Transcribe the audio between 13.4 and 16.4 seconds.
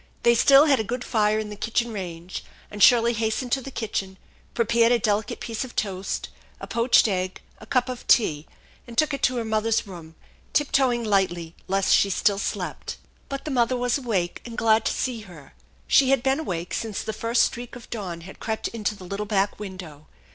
the mother was awake and glad to see her. She had been